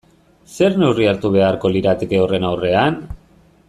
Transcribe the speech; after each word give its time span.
Zer 0.53 0.77
neurri 0.83 1.07
hartu 1.11 1.31
beharko 1.37 1.73
lirateke 1.77 2.23
horren 2.25 2.53
aurrean? 2.53 3.03